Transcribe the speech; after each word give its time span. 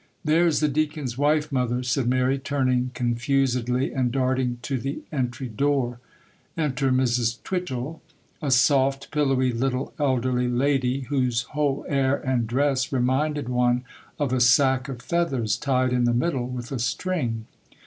'There 0.25 0.47
is 0.47 0.61
the 0.61 0.67
Deacon's 0.67 1.15
wife, 1.15 1.51
mother,' 1.51 1.83
said 1.83 2.07
Mary, 2.07 2.39
turning 2.39 2.89
confusedly, 2.95 3.91
and 3.93 4.11
darting 4.11 4.57
to 4.63 4.79
the 4.79 5.03
entry 5.11 5.47
door. 5.47 5.99
Enter 6.57 6.91
Mrs. 6.91 7.37
Twitchel,—a 7.43 8.49
soft, 8.49 9.11
pillowy, 9.11 9.51
little 9.53 9.93
elderly 9.99 10.47
lady, 10.47 11.01
whose 11.01 11.43
whole 11.51 11.85
air 11.87 12.15
and 12.15 12.47
dress 12.47 12.91
reminded 12.91 13.47
one 13.47 13.83
of 14.17 14.33
a 14.33 14.41
sack 14.41 14.89
of 14.89 15.03
feathers 15.03 15.55
tied 15.55 15.93
in 15.93 16.05
the 16.05 16.15
middle 16.15 16.47
with 16.47 16.71
a 16.71 16.79
string. 16.79 17.45